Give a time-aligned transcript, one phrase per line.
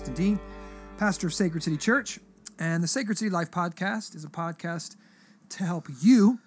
[0.00, 0.38] Dean,
[0.98, 2.20] pastor of Sacred City Church.
[2.58, 4.96] And the Sacred City Life podcast is a podcast
[5.50, 6.38] to help you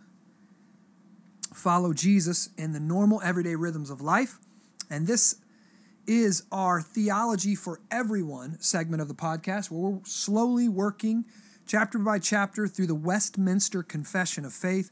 [1.53, 4.37] follow Jesus in the normal everyday rhythms of life.
[4.89, 5.35] And this
[6.05, 11.25] is our Theology for Everyone segment of the podcast, where we're slowly working
[11.65, 14.91] chapter by chapter through the Westminster Confession of Faith,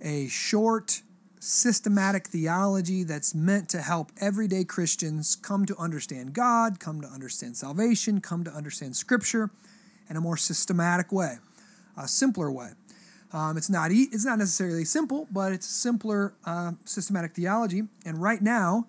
[0.00, 1.02] a short,
[1.44, 7.56] systematic theology that's meant to help everyday Christians come to understand God, come to understand
[7.56, 9.50] salvation, come to understand Scripture
[10.08, 11.36] in a more systematic way,
[11.98, 12.70] a simpler way.
[13.32, 17.82] Um, it's not e- it's not necessarily simple, but it's simpler uh, systematic theology.
[18.06, 18.86] And right now,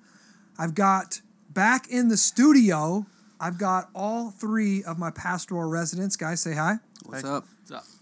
[0.57, 3.05] I've got back in the studio.
[3.37, 6.15] I've got all three of my pastoral residents.
[6.15, 6.75] Guys, say hi.
[7.05, 7.45] What's up?
[7.67, 7.94] What's up?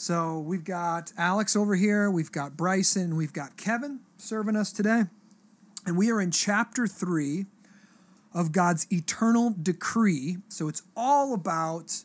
[0.00, 5.02] So we've got Alex over here, we've got Bryson, we've got Kevin serving us today.
[5.86, 7.46] And we are in chapter three
[8.32, 10.36] of God's eternal decree.
[10.48, 12.04] So it's all about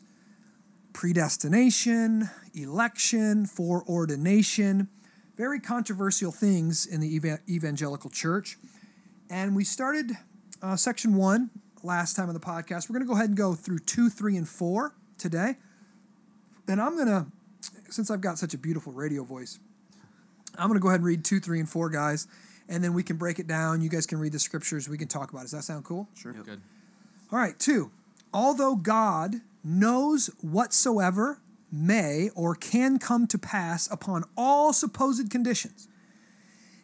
[0.92, 4.88] predestination, election, foreordination,
[5.36, 8.58] very controversial things in the evangelical church.
[9.30, 10.18] And we started
[10.60, 11.50] uh, section one
[11.84, 12.90] last time on the podcast.
[12.90, 15.58] We're going to go ahead and go through two, three, and four today.
[16.66, 17.26] And I'm going to,
[17.90, 19.58] since I've got such a beautiful radio voice,
[20.58, 22.26] I'm going to go ahead and read two, three, and four, guys.
[22.68, 23.82] And then we can break it down.
[23.82, 24.88] You guys can read the scriptures.
[24.88, 25.44] We can talk about it.
[25.44, 26.08] Does that sound cool?
[26.14, 26.32] Sure.
[26.32, 26.60] Good.
[27.30, 27.90] All right, two.
[28.32, 35.88] Although God knows whatsoever may or can come to pass upon all supposed conditions,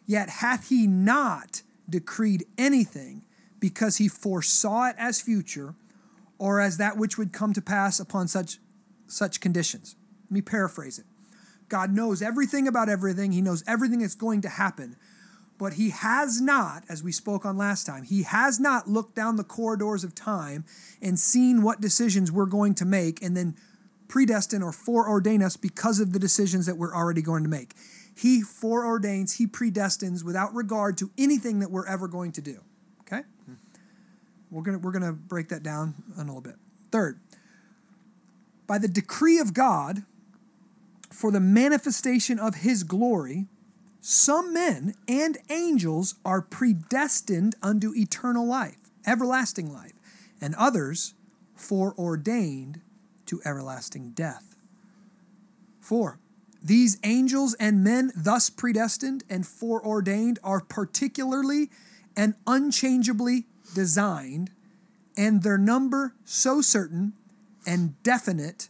[0.05, 3.23] yet hath he not decreed anything
[3.59, 5.75] because he foresaw it as future
[6.37, 8.57] or as that which would come to pass upon such
[9.07, 9.95] such conditions.
[10.31, 11.05] Let me paraphrase it.
[11.67, 13.33] God knows everything about everything.
[13.33, 14.95] He knows everything that's going to happen.
[15.57, 19.35] But he has not, as we spoke on last time, he has not looked down
[19.35, 20.63] the corridors of time
[21.01, 23.57] and seen what decisions we're going to make and then
[24.07, 27.73] predestine or foreordain us because of the decisions that we're already going to make.
[28.15, 32.61] He foreordains, he predestines without regard to anything that we're ever going to do.
[33.01, 33.23] Okay?
[34.49, 36.55] We're gonna we're gonna break that down a little bit.
[36.89, 37.19] Third,
[38.65, 40.03] by the decree of God,
[41.11, 43.47] for the manifestation of his glory,
[43.99, 49.93] some men and angels are predestined unto eternal life, everlasting life,
[50.39, 51.13] and others
[51.55, 52.81] foreordained
[53.27, 54.55] to everlasting death.
[55.79, 56.19] Four,
[56.63, 61.69] these angels and men thus predestined and foreordained are particularly
[62.15, 64.51] and unchangeably designed,
[65.17, 67.13] and their number so certain
[67.65, 68.69] and definite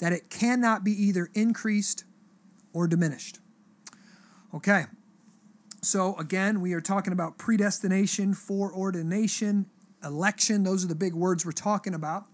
[0.00, 2.04] that it cannot be either increased
[2.72, 3.38] or diminished.
[4.54, 4.84] Okay,
[5.82, 9.66] so again, we are talking about predestination, foreordination,
[10.04, 10.64] election.
[10.64, 12.26] Those are the big words we're talking about.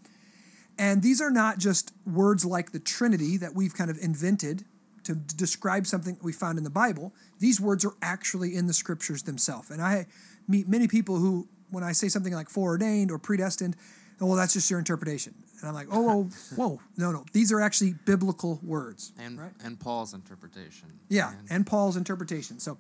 [0.79, 4.65] And these are not just words like the Trinity that we've kind of invented
[5.05, 7.15] to describe something we found in the Bible.
[7.39, 9.71] These words are actually in the scriptures themselves.
[9.71, 10.07] And I
[10.49, 13.77] meet many people who, when I say something like foreordained or predestined,
[14.21, 15.35] oh, well, that's just your interpretation.
[15.61, 17.25] And I'm like, oh, whoa, whoa, no, no.
[17.33, 19.13] These are actually biblical words.
[19.19, 19.53] And right?
[19.65, 20.99] and Paul's interpretation.
[21.09, 22.59] Yeah, And- and Paul's interpretation.
[22.61, 22.79] So,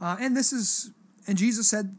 [0.00, 0.90] uh, and this is,
[1.26, 1.96] and Jesus said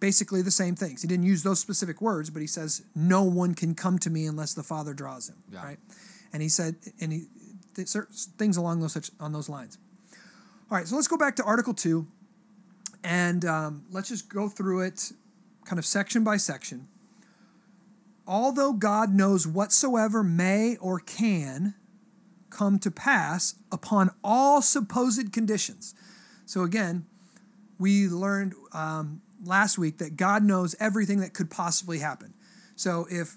[0.00, 1.02] basically the same things.
[1.02, 4.26] He didn't use those specific words, but he says, "No one can come to me
[4.26, 5.62] unless the Father draws him." Yeah.
[5.64, 5.78] Right,
[6.32, 7.26] and he said, and he
[7.84, 9.78] certain things along those such on those lines.
[10.70, 12.06] All right, so let's go back to Article Two,
[13.04, 15.12] and um, let's just go through it,
[15.64, 16.88] kind of section by section.
[18.26, 21.74] Although God knows whatsoever may or can
[22.50, 25.94] come to pass upon all supposed conditions.
[26.44, 27.06] So again,
[27.78, 32.34] we learned um, last week that God knows everything that could possibly happen.
[32.74, 33.36] So if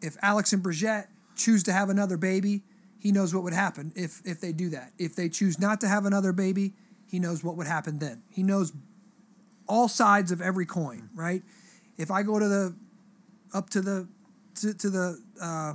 [0.00, 2.62] if Alex and Brigitte choose to have another baby,
[2.98, 4.92] he knows what would happen if if they do that.
[4.98, 6.74] If they choose not to have another baby,
[7.06, 8.22] he knows what would happen then.
[8.30, 8.72] He knows
[9.68, 11.42] all sides of every coin, right?
[11.96, 12.74] If I go to the
[13.54, 14.08] up to the
[14.62, 15.74] to, to the uh,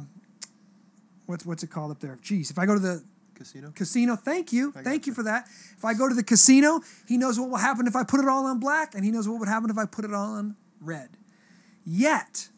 [1.25, 2.18] what's what's it called up there?
[2.24, 3.03] Jeez, if I go to the
[3.33, 3.71] Casino.
[3.75, 4.15] casino.
[4.15, 4.74] Thank you.
[4.75, 5.15] I Thank you gotcha.
[5.15, 5.47] for that.
[5.77, 8.27] If I go to the casino, he knows what will happen if I put it
[8.27, 10.56] all on black, and he knows what would happen if I put it all on
[10.80, 11.09] red.
[11.85, 12.50] Yet,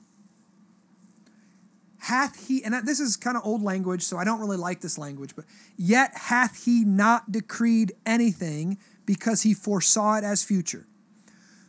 [2.00, 4.98] hath he, and this is kind of old language, so I don't really like this
[4.98, 5.46] language, but
[5.76, 10.86] yet hath he not decreed anything because he foresaw it as future.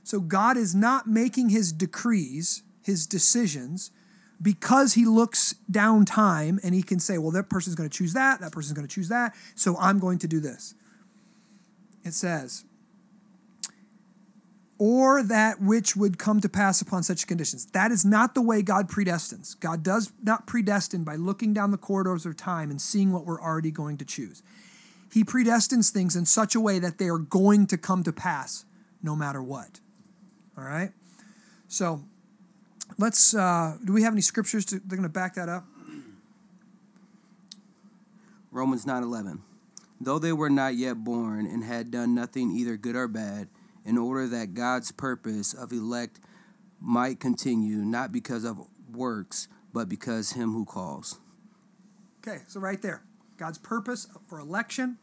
[0.04, 3.90] So God is not making his decrees, his decisions,
[4.40, 8.12] because he looks down time and he can say, well, that person's going to choose
[8.12, 10.74] that, that person's going to choose that, so I'm going to do this.
[12.04, 12.64] It says,
[14.78, 17.66] or that which would come to pass upon such conditions.
[17.66, 19.58] That is not the way God predestines.
[19.58, 23.40] God does not predestine by looking down the corridors of time and seeing what we're
[23.40, 24.42] already going to choose.
[25.12, 28.66] He predestines things in such a way that they are going to come to pass
[29.02, 29.80] no matter what.
[30.58, 30.92] All right?
[31.68, 32.02] So
[32.98, 35.64] let's, uh, do we have any scriptures to, they're going to back that up?
[38.50, 39.40] Romans 9:11.
[40.00, 43.48] Though they were not yet born and had done nothing either good or bad,
[43.84, 46.20] in order that God's purpose of elect
[46.80, 48.60] might continue, not because of
[48.92, 51.18] works, but because him who calls.
[52.26, 53.02] Okay, so right there.
[53.36, 54.98] God's purpose for election,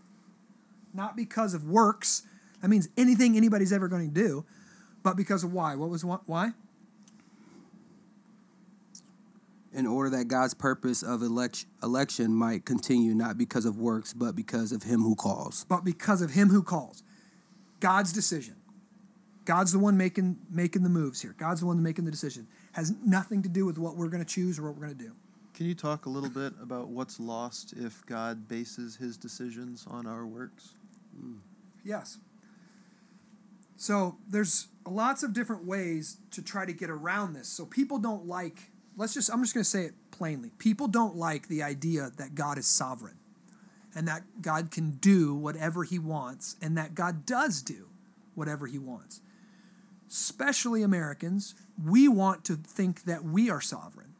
[0.94, 2.24] not because of works.
[2.62, 4.46] That means anything anybody's ever going to do,
[5.04, 5.76] but because of why?
[5.76, 6.54] What was why?
[9.74, 14.36] In order that God's purpose of elect, election might continue, not because of works, but
[14.36, 15.66] because of him who calls.
[15.68, 17.02] But because of him who calls.
[17.80, 18.56] God's decision.
[19.46, 21.36] God's the one making making the moves here.
[21.38, 22.48] God's the one making the decision.
[22.74, 25.04] Has nothing to do with what we're going to choose or what we're going to
[25.04, 25.12] do.
[25.54, 30.08] Can you talk a little bit about what's lost if God bases his decisions on
[30.08, 30.70] our works?
[31.20, 31.40] Mm.
[31.84, 32.18] Yes.
[33.76, 37.48] So there's lots of different ways to try to get around this.
[37.48, 40.52] So people don't like let's just I'm just going to say it plainly.
[40.58, 43.18] People don't like the idea that God is sovereign
[43.96, 47.90] and that God can do whatever he wants and that God does do
[48.36, 49.22] whatever he wants
[50.14, 54.14] especially Americans, we want to think that we are sovereign.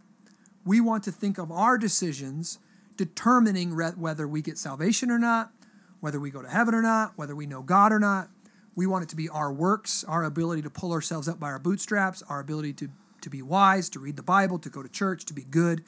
[0.66, 2.58] We want to think of our decisions
[2.98, 5.52] determining re- whether we get salvation or not,
[6.00, 8.30] whether we go to heaven or not, whether we know God or not.
[8.76, 11.60] We want it to be our works, our ability to pull ourselves up by our
[11.60, 12.90] bootstraps, our ability to,
[13.24, 15.84] to be wise, to read the Bible, to go to church, to be good.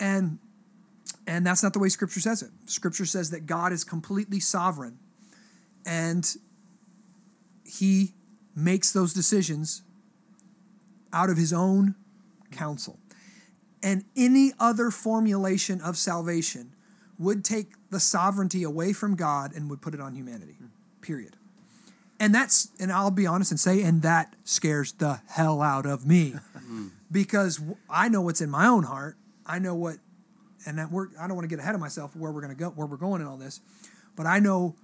[0.00, 0.38] And
[1.26, 2.50] and that's not the way scripture says it.
[2.66, 4.98] Scripture says that God is completely sovereign
[5.86, 6.36] and
[7.64, 8.12] he
[8.56, 9.82] makes those decisions
[11.12, 11.94] out of his own
[12.50, 12.98] counsel.
[13.82, 16.74] And any other formulation of salvation
[17.18, 20.54] would take the sovereignty away from God and would put it on humanity.
[20.54, 20.66] Hmm.
[21.00, 21.36] Period.
[22.22, 26.06] And that's, and I'll be honest and say, and that scares the hell out of
[26.06, 26.34] me
[27.10, 27.60] because
[27.90, 29.16] I know what's in my own heart.
[29.44, 29.96] I know what,
[30.64, 32.58] and that we're, I don't want to get ahead of myself where we're going to
[32.58, 33.60] go, where we're going in all this,
[34.14, 34.76] but I know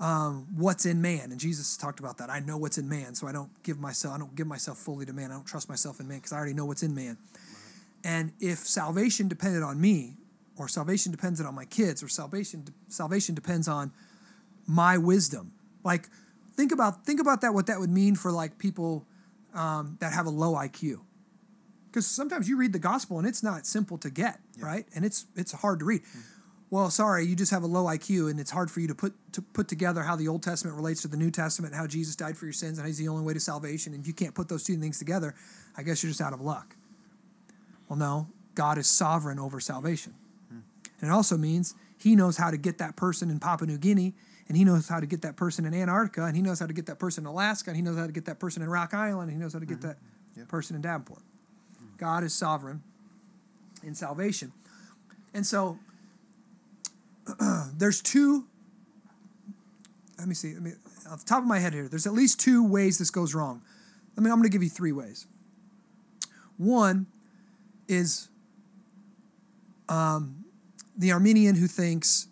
[0.00, 2.28] um, what's in man, and Jesus talked about that.
[2.28, 5.06] I know what's in man, so I don't give myself I don't give myself fully
[5.06, 5.30] to man.
[5.30, 7.18] I don't trust myself in man because I already know what's in man.
[8.02, 10.14] And if salvation depended on me,
[10.56, 13.92] or salvation depends on my kids, or salvation salvation depends on
[14.66, 15.52] my wisdom,
[15.84, 16.08] like
[16.60, 19.06] think about think about that what that would mean for like people
[19.54, 21.00] um, that have a low IQ.
[21.86, 24.64] Because sometimes you read the gospel and it's not simple to get, yeah.
[24.64, 24.86] right?
[24.94, 26.02] And it's it's hard to read.
[26.02, 26.20] Mm-hmm
[26.70, 29.12] well, sorry, you just have a low IQ, and it's hard for you to put
[29.32, 32.38] to put together how the Old Testament relates to the New Testament, how Jesus died
[32.38, 33.92] for your sins, and he's the only way to salvation.
[33.92, 35.34] And if you can't put those two things together,
[35.76, 36.76] I guess you're just out of luck.
[37.88, 40.14] Well, no, God is sovereign over salvation,
[40.48, 40.60] hmm.
[41.00, 44.14] and it also means He knows how to get that person in Papua New Guinea,
[44.50, 46.72] and He knows how to get that person in Antarctica, and He knows how to
[46.72, 48.92] get that person in Alaska, and He knows how to get that person in Rock
[48.92, 49.90] Island, and He knows how to get mm-hmm.
[49.90, 49.98] that
[50.36, 50.48] yep.
[50.48, 51.20] person in Davenport.
[51.20, 51.96] Mm-hmm.
[51.98, 52.82] God is sovereign
[53.84, 54.52] in salvation,
[55.32, 55.78] and so
[57.78, 58.46] there's two.
[60.18, 60.52] Let me see.
[60.52, 60.72] Let me,
[61.08, 63.62] off the top of my head here, there's at least two ways this goes wrong.
[64.18, 65.28] I mean, I'm going to give you three ways.
[66.56, 67.06] One
[67.86, 68.28] is
[69.88, 70.44] um,
[70.98, 72.26] the Arminian who thinks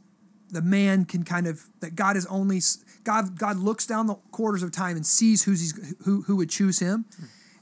[0.50, 2.60] the man can kind of that God is only
[3.04, 3.38] God.
[3.38, 6.78] God looks down the quarters of time and sees who's he's, who who would choose
[6.78, 7.04] him,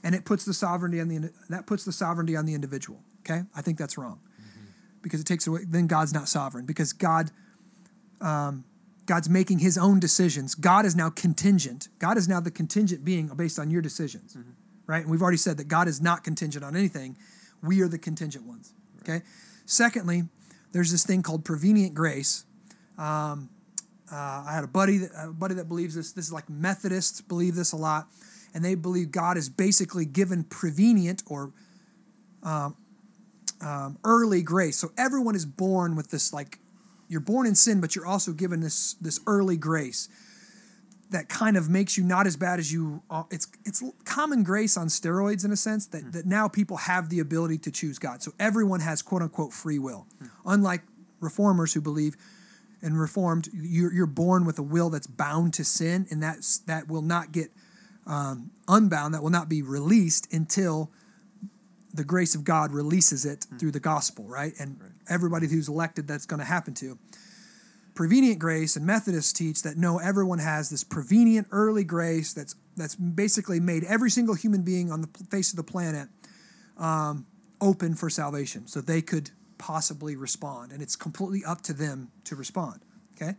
[0.03, 2.99] and it puts the sovereignty on the that puts the sovereignty on the individual.
[3.21, 4.19] Okay, I think that's wrong
[5.07, 5.61] because it takes away.
[5.67, 7.31] Then God's not sovereign because God,
[8.21, 8.65] um,
[9.05, 10.55] God's making His own decisions.
[10.55, 11.89] God is now contingent.
[11.99, 14.51] God is now the contingent being based on your decisions, mm-hmm.
[14.85, 15.01] right?
[15.01, 17.17] And we've already said that God is not contingent on anything.
[17.61, 18.73] We are the contingent ones.
[19.01, 19.21] Okay.
[19.65, 20.23] Secondly,
[20.71, 22.45] there's this thing called prevenient grace.
[22.97, 23.49] Um,
[24.11, 26.13] uh, I had a buddy that, a buddy that believes this.
[26.13, 28.07] This is like Methodists believe this a lot,
[28.53, 31.51] and they believe God is basically given prevenient or
[32.43, 32.75] um,
[33.61, 34.77] um, early grace.
[34.77, 36.59] So everyone is born with this like
[37.09, 40.09] you're born in sin, but you're also given this this early grace
[41.09, 43.01] that kind of makes you not as bad as you.
[43.09, 46.11] Uh, it's it's common grace on steroids in a sense that mm.
[46.13, 48.21] that now people have the ability to choose God.
[48.21, 50.29] So everyone has quote unquote free will, mm.
[50.45, 50.81] unlike
[51.19, 52.15] reformers who believe.
[52.81, 56.87] And reformed, you're, you're born with a will that's bound to sin, and that's that
[56.87, 57.51] will not get
[58.05, 59.15] um, unbound.
[59.15, 60.91] That will not be released until
[61.93, 63.59] the grace of God releases it mm.
[63.59, 64.53] through the gospel, right?
[64.59, 64.91] And right.
[65.09, 66.97] everybody who's elected, that's going to happen to.
[67.95, 72.95] Prevenient grace and Methodists teach that no, everyone has this prevenient early grace that's that's
[72.95, 76.07] basically made every single human being on the face of the planet
[76.77, 77.25] um,
[77.59, 82.35] open for salvation, so they could possibly respond, and it's completely up to them to
[82.35, 82.81] respond.
[83.15, 83.35] Okay,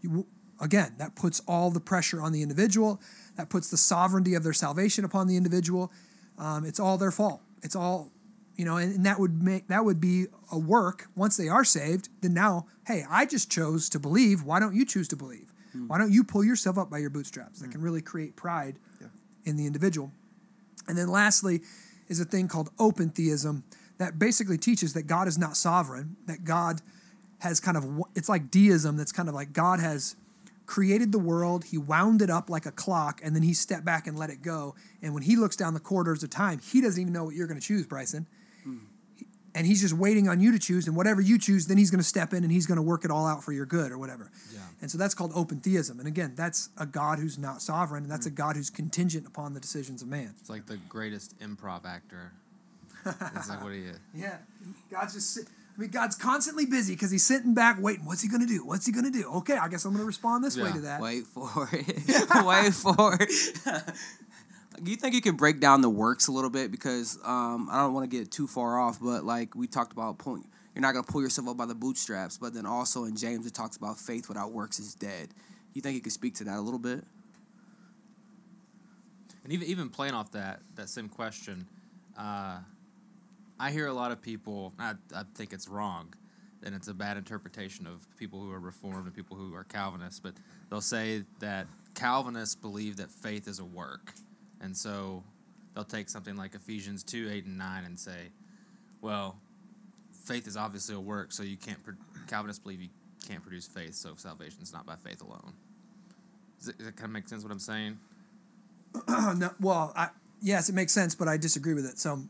[0.00, 0.26] you,
[0.60, 3.00] again, that puts all the pressure on the individual.
[3.36, 5.92] That puts the sovereignty of their salvation upon the individual.
[6.38, 7.40] Um, it's all their fault.
[7.62, 8.12] It's all
[8.56, 11.64] you know, and, and that would make that would be a work once they are
[11.64, 12.08] saved.
[12.20, 14.42] Then now, hey, I just chose to believe.
[14.44, 15.52] Why don't you choose to believe?
[15.86, 17.60] Why don't you pull yourself up by your bootstraps?
[17.60, 19.06] That can really create pride Yeah.
[19.46, 20.12] in the individual.
[20.86, 21.62] And then lastly
[22.08, 23.64] is a thing called open theism
[24.02, 26.82] that basically teaches that God is not sovereign, that God
[27.38, 30.16] has kind of, it's like deism that's kind of like God has
[30.66, 34.06] created the world, he wound it up like a clock, and then he stepped back
[34.06, 34.74] and let it go.
[35.02, 37.46] And when he looks down the corridors of time, he doesn't even know what you're
[37.46, 38.26] going to choose, Bryson.
[38.62, 38.78] Hmm.
[39.54, 42.00] And he's just waiting on you to choose, and whatever you choose, then he's going
[42.00, 43.98] to step in and he's going to work it all out for your good or
[43.98, 44.30] whatever.
[44.52, 44.60] Yeah.
[44.80, 45.98] And so that's called open theism.
[45.98, 48.36] And again, that's a God who's not sovereign, and that's a hmm.
[48.36, 50.34] God who's contingent upon the decisions of man.
[50.40, 52.32] It's like the greatest improv actor.
[53.04, 53.98] It's like what he is.
[54.14, 54.36] Yeah,
[54.90, 55.34] God's just.
[55.34, 58.04] Sit- I mean, God's constantly busy because he's sitting back waiting.
[58.04, 58.64] What's he gonna do?
[58.66, 59.24] What's he gonna do?
[59.36, 61.00] Okay, I guess I'm gonna respond this way to that.
[61.00, 61.86] Wait for it.
[62.44, 63.94] Wait for it.
[64.82, 66.70] Do you think you can break down the works a little bit?
[66.70, 70.18] Because um, I don't want to get too far off, but like we talked about,
[70.18, 70.44] pulling,
[70.74, 72.36] you're not going to pull yourself up by the bootstraps.
[72.36, 75.28] But then also in James, it talks about faith without works is dead.
[75.72, 77.04] You think you could speak to that a little bit?
[79.44, 81.66] And even even playing off that that same question,
[82.16, 82.58] uh,
[83.58, 84.72] I hear a lot of people.
[84.78, 86.14] I, I think it's wrong,
[86.62, 90.20] and it's a bad interpretation of people who are Reformed and people who are Calvinists.
[90.20, 90.34] But
[90.70, 94.14] they'll say that Calvinists believe that faith is a work,
[94.60, 95.22] and so
[95.74, 98.30] they'll take something like Ephesians two eight and nine and say,
[99.00, 99.38] well,
[100.24, 101.82] faith is obviously a work, so you can't.
[101.84, 101.94] Pro-
[102.26, 102.88] Calvinists believe you
[103.26, 105.52] can't produce faith, so salvation is not by faith alone.
[106.58, 107.98] Does it, does it kind of make sense what I'm saying?
[109.08, 110.08] no, well, I,
[110.40, 111.98] yes, it makes sense, but I disagree with it.
[111.98, 112.22] So,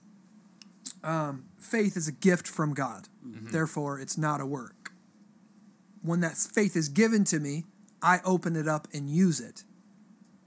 [1.04, 3.08] um, faith is a gift from God.
[3.52, 4.92] Therefore, it's not a work.
[6.02, 7.64] When that faith is given to me,
[8.02, 9.64] I open it up and use it.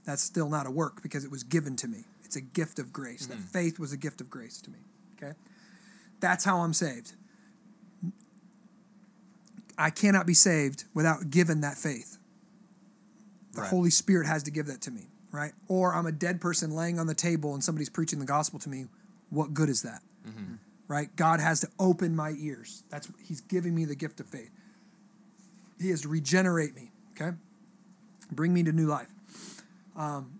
[0.04, 2.04] That's still not a work because it was given to me.
[2.24, 3.26] It's a gift of grace.
[3.26, 4.78] That faith was a gift of grace to me.
[5.16, 5.32] Okay?
[6.20, 7.14] That's how I'm saved.
[9.78, 12.18] I cannot be saved without giving that faith.
[13.52, 13.70] The Right.
[13.70, 15.52] Holy Spirit has to give that to me, right?
[15.68, 18.68] Or I'm a dead person laying on the table and somebody's preaching the gospel to
[18.68, 18.86] me.
[19.30, 20.02] What good is that?
[20.88, 21.14] Right?
[21.16, 22.84] God has to open my ears.
[22.90, 24.50] That's He's giving me the gift of faith.
[25.80, 27.36] He has to regenerate me, okay?
[28.30, 29.08] Bring me to new life.
[29.96, 30.38] Um,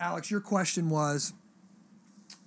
[0.00, 1.32] Alex, your question was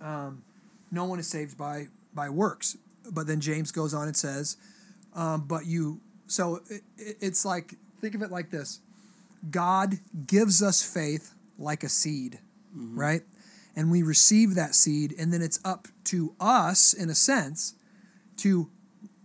[0.02, 0.44] um,
[0.92, 2.78] no one is saved by by works.
[3.12, 4.58] But then James goes on and says,
[5.16, 8.80] um, but you, so it, it- it's like, think of it like this
[9.50, 9.96] God
[10.28, 12.40] gives us faith like a seed,
[12.76, 13.24] right?
[13.76, 17.74] And we receive that seed, and then it's up to us, in a sense,
[18.38, 18.70] to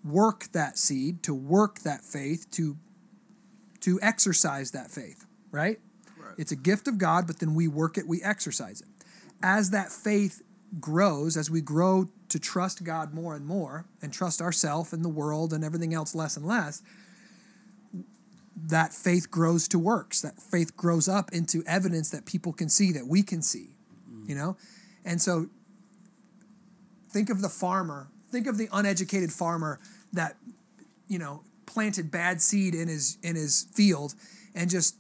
[0.05, 2.77] work that seed, to work that faith, to
[3.81, 5.79] to exercise that faith, right?
[6.39, 8.89] It's a gift of God, but then we work it, we exercise it.
[9.43, 10.43] As that faith
[10.81, 15.09] grows, as we grow to trust God more and more, and trust ourselves and the
[15.09, 16.83] world and everything else less and less,
[18.57, 20.21] that faith grows to works.
[20.21, 23.76] That faith grows up into evidence that people can see, that we can see,
[24.27, 24.57] you know?
[25.05, 25.49] And so
[27.11, 29.81] think of the farmer, think of the uneducated farmer
[30.13, 30.37] that,
[31.09, 34.15] you know, planted bad seed in his in his field
[34.55, 34.97] and just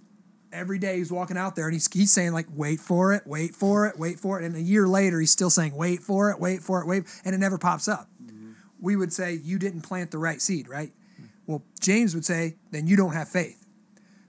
[0.52, 3.54] every day he's walking out there and he's, he's saying like wait for it wait
[3.54, 4.44] for it wait for it.
[4.44, 7.34] And a year later he's still saying wait for it wait for it wait and
[7.34, 8.08] it never pops up.
[8.22, 8.52] Mm-hmm.
[8.80, 10.92] We would say you didn't plant the right seed right?
[11.46, 13.65] Well james would say then you don't have faith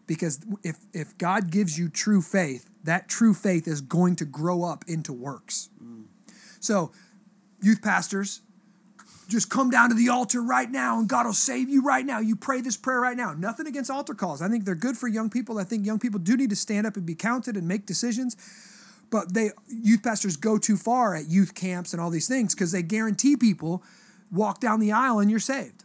[0.07, 4.63] because if if god gives you true faith that true faith is going to grow
[4.63, 5.69] up into works
[6.59, 6.91] so
[7.61, 8.41] youth pastors
[9.27, 12.19] just come down to the altar right now and God will save you right now.
[12.19, 13.33] You pray this prayer right now.
[13.33, 14.41] Nothing against altar calls.
[14.41, 15.59] I think they're good for young people.
[15.59, 18.37] I think young people do need to stand up and be counted and make decisions.
[19.09, 22.71] But they youth pastors go too far at youth camps and all these things because
[22.71, 23.83] they guarantee people
[24.31, 25.83] walk down the aisle and you're saved.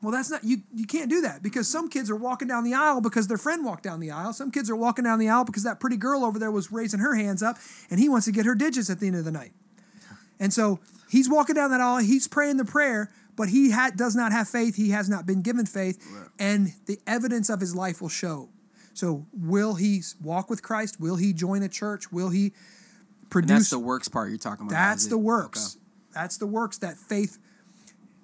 [0.00, 0.58] Well, that's not you.
[0.72, 3.64] You can't do that because some kids are walking down the aisle because their friend
[3.64, 4.32] walked down the aisle.
[4.32, 7.00] Some kids are walking down the aisle because that pretty girl over there was raising
[7.00, 7.56] her hands up
[7.90, 9.52] and he wants to get her digits at the end of the night.
[10.38, 10.78] And so
[11.10, 14.48] he's walking down that aisle, he's praying the prayer, but he ha- does not have
[14.48, 14.76] faith.
[14.76, 15.98] He has not been given faith,
[16.38, 18.48] and the evidence of his life will show.
[18.94, 20.98] So, will he walk with Christ?
[21.00, 22.10] Will he join a church?
[22.10, 23.50] Will he And produce?
[23.50, 24.74] that's the works part you're talking about.
[24.76, 25.76] That's the works.
[25.76, 25.84] Okay.
[26.14, 27.38] That's the works that faith.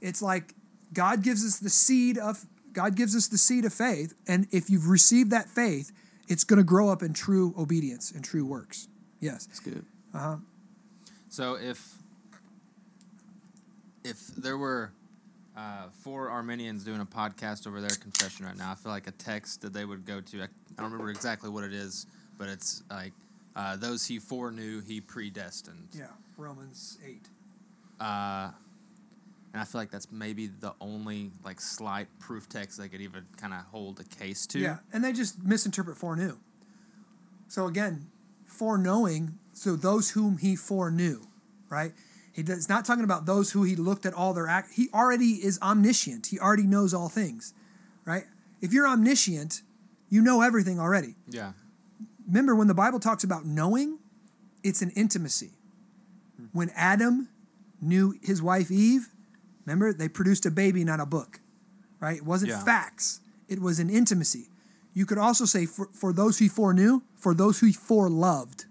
[0.01, 0.55] It's like
[0.95, 4.69] God gives us the seed of God gives us the seed of faith, and if
[4.69, 5.93] you've received that faith,
[6.29, 8.89] it's going to grow up in true obedience and true works.
[9.21, 9.47] Yes.
[9.47, 9.85] That's good.
[10.13, 10.37] Uh huh.
[11.29, 11.95] So if
[14.05, 14.93] if there were
[15.57, 19.13] uh, four Arminians doing a podcast over their confession right now, I feel like a
[19.13, 20.43] text that they would go to.
[20.43, 22.07] I, I don't remember exactly what it is,
[22.39, 23.13] but it's like
[23.57, 25.89] uh, those he foreknew, he predestined.
[25.93, 26.07] Yeah.
[26.37, 27.29] Romans 8.
[28.01, 28.51] Uh,
[29.55, 33.25] and I feel like that's maybe the only like slight proof text they could even
[33.37, 34.59] kind of hold a case to.
[34.59, 36.39] Yeah, and they just misinterpret foreknew.
[37.47, 38.09] So again,
[38.47, 41.23] foreknowing, so those whom he foreknew,
[41.71, 41.93] right?
[42.33, 44.73] He does not talking about those who he looked at all their act.
[44.75, 46.27] He already is omniscient.
[46.27, 47.55] He already knows all things,
[48.05, 48.25] right?
[48.61, 49.63] If you're omniscient,
[50.11, 51.15] you know everything already.
[51.29, 51.53] Yeah.
[52.27, 54.01] Remember when the Bible talks about knowing,
[54.65, 55.53] it's an intimacy.
[56.37, 56.47] Hmm.
[56.53, 57.29] When Adam
[57.81, 59.11] knew his wife Eve,
[59.67, 61.41] remember they produced a baby, not a book,
[62.01, 62.17] right?
[62.19, 62.65] It wasn't Yeah.
[62.65, 63.21] facts.
[63.49, 64.49] It was an intimacy.
[64.95, 68.65] You could also say for, for those he foreknew, for those who he foreloved,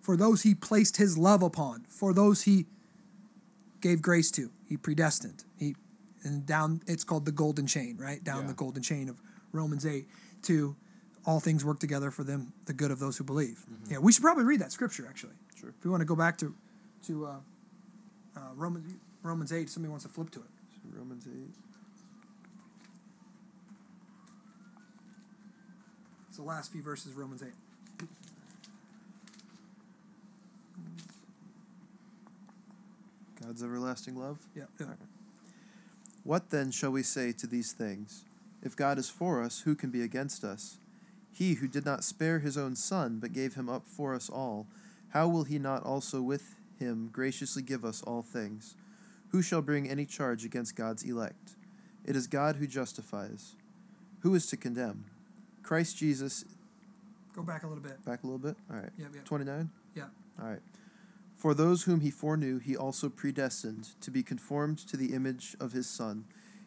[0.00, 2.66] for those he placed his love upon, for those he
[3.80, 5.44] gave grace to, he predestined.
[5.56, 5.76] He
[6.22, 8.22] and down it's called the golden chain, right?
[8.22, 8.48] Down Yeah.
[8.48, 9.20] the golden chain of
[9.52, 10.06] Romans 8
[10.42, 10.76] to
[11.24, 13.64] all things work together for them, the good of those who believe.
[13.88, 15.34] Yeah, we should probably read that scripture actually.
[15.54, 15.70] Sure.
[15.70, 16.54] If we want to go back to
[17.06, 17.36] to uh,
[18.36, 18.92] uh, Romans
[19.22, 20.46] Romans 8, somebody wants to flip to it.
[20.74, 21.40] So Romans 8.
[26.28, 27.48] It's the last few verses of Romans 8.
[33.42, 34.38] God's everlasting love.
[34.54, 34.64] Yeah.
[34.78, 34.86] yeah.
[36.24, 38.24] What then shall we say to these things?
[38.62, 40.76] If God is for us, who can be against us?
[41.32, 44.66] He who did not spare his own son, but gave him up for us all,
[45.10, 48.74] how will he not also with him graciously give us all things?
[49.30, 51.56] Who shall bring any charge against God's elect?
[52.04, 53.54] It is God who justifies.
[54.20, 55.04] Who is to condemn?
[55.62, 56.44] Christ Jesus.
[57.34, 58.04] Go back a little bit.
[58.04, 58.56] Back a little bit?
[58.70, 58.90] All right.
[58.98, 59.20] Yeah, yeah.
[59.24, 59.70] 29?
[59.94, 60.04] Yeah.
[60.40, 60.60] All right.
[61.36, 65.72] For those whom he foreknew, he also predestined to be conformed to the image of
[65.72, 66.24] his Son,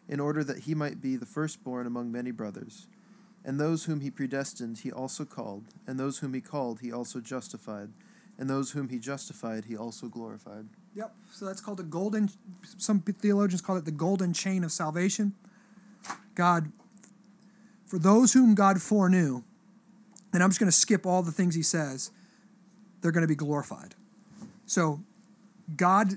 [0.08, 2.88] in order that he might be the firstborn among many brothers.
[3.44, 5.64] And those whom he predestined, he also called.
[5.86, 7.90] And those whom he called, he also justified.
[8.38, 10.66] And those whom he justified, he also glorified.
[10.94, 11.14] Yep.
[11.32, 12.30] So that's called the golden.
[12.78, 15.34] Some theologians call it the golden chain of salvation.
[16.34, 16.72] God,
[17.86, 19.42] for those whom God foreknew,
[20.32, 22.10] and I'm just going to skip all the things he says,
[23.00, 23.94] they're going to be glorified.
[24.66, 25.00] So
[25.76, 26.14] God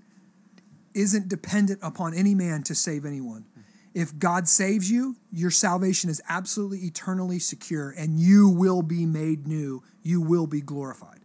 [0.96, 3.46] isn't dependent upon any man to save anyone.
[3.94, 9.48] If God saves you, your salvation is absolutely eternally secure and you will be made
[9.48, 9.84] new.
[10.02, 11.17] You will be glorified.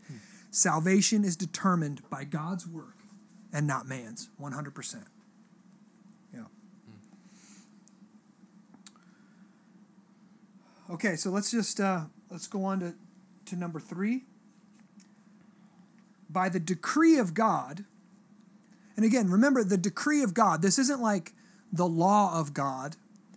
[0.54, 2.98] Salvation is determined by God's work
[3.54, 5.04] and not man's, 100%.
[6.34, 6.40] Yeah.
[10.90, 12.94] Okay, so let's just uh, let's go on to,
[13.46, 14.24] to number three.
[16.28, 17.86] By the decree of God,
[18.94, 20.60] and again, remember the decree of God.
[20.60, 21.32] This isn't like
[21.72, 22.96] the law of God,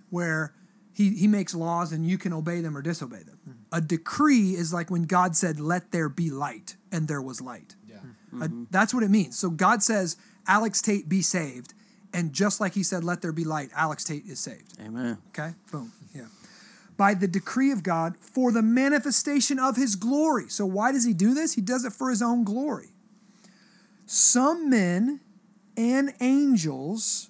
[0.09, 0.53] where
[0.95, 3.39] he, he makes laws and you can obey them or disobey them.
[3.71, 7.75] A decree is like when God said, "Let there be light," and there was light.
[7.87, 7.97] Yeah.
[8.41, 9.37] Uh, that's what it means.
[9.37, 11.73] So God says, Alex Tate be saved.
[12.13, 14.79] And just like he said, let there be light, Alex Tate is saved.
[14.79, 15.17] Amen.
[15.29, 15.53] Okay?
[15.71, 15.91] Boom.
[16.13, 16.27] Yeah.
[16.95, 20.47] By the decree of God for the manifestation of his glory.
[20.47, 21.55] So why does he do this?
[21.55, 22.93] He does it for his own glory.
[24.05, 25.19] Some men
[25.75, 27.29] and angels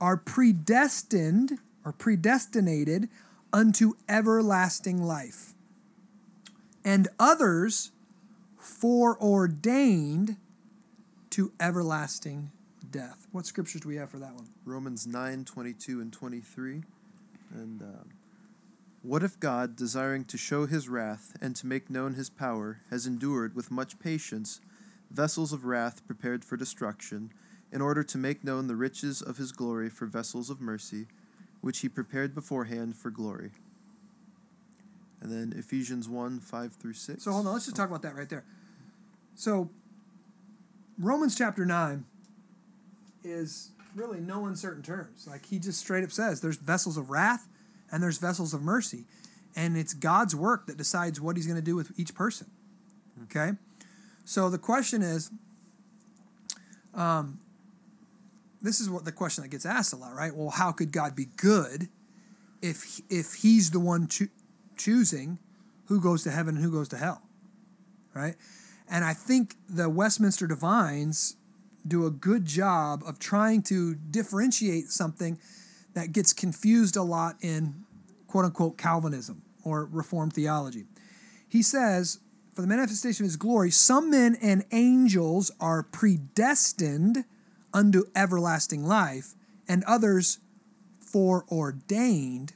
[0.00, 3.08] are predestined or predestinated
[3.52, 5.54] unto everlasting life.
[6.84, 7.92] And others
[8.58, 10.36] foreordained
[11.30, 12.50] to everlasting
[12.90, 13.26] death.
[13.32, 14.48] What scriptures do we have for that one?
[14.64, 16.82] Romans 9 22 and 23.
[17.54, 18.10] And um,
[19.02, 23.06] what if God, desiring to show his wrath and to make known his power, has
[23.06, 24.60] endured with much patience
[25.10, 27.32] vessels of wrath prepared for destruction,
[27.70, 31.06] in order to make known the riches of his glory for vessels of mercy,
[31.62, 33.52] which he prepared beforehand for glory?
[35.22, 37.22] And then Ephesians 1 5 through 6.
[37.22, 38.44] So hold on, let's just talk about that right there.
[39.34, 39.70] So
[40.98, 42.04] Romans chapter 9
[43.24, 45.26] is really no uncertain terms.
[45.26, 47.48] Like he just straight up says there's vessels of wrath
[47.90, 49.04] and there's vessels of mercy.
[49.54, 52.50] And it's God's work that decides what he's going to do with each person.
[53.24, 53.52] Okay?
[54.24, 55.30] So the question is
[56.94, 57.38] um,
[58.62, 60.34] this is what the question that gets asked a lot, right?
[60.34, 61.88] Well, how could God be good
[62.62, 64.30] if if he's the one choo-
[64.76, 65.38] choosing
[65.86, 67.22] who goes to heaven and who goes to hell?
[68.14, 68.36] Right?
[68.88, 71.36] And I think the Westminster Divines
[71.86, 75.38] do a good job of trying to differentiate something
[75.94, 77.84] that gets confused a lot in
[78.28, 80.84] quote unquote Calvinism or Reformed theology.
[81.48, 82.18] he says,
[82.54, 87.24] For the manifestation of his glory, some men and angels are predestined
[87.74, 89.34] unto everlasting life,
[89.68, 90.38] and others
[91.00, 92.54] foreordained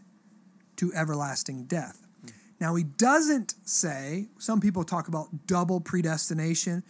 [0.77, 2.07] to everlasting death.
[2.23, 2.31] Hmm.
[2.61, 6.83] Now, he doesn't say, some people talk about double predestination,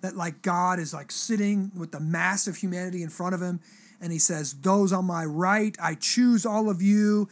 [0.00, 3.60] that like God is like sitting with the mass of humanity in front of him,
[4.00, 7.28] and he says, Those on my right, I choose all of you